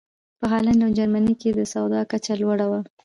[0.39, 2.79] په هالنډ او جرمني کې د سواد کچه لوړه وه.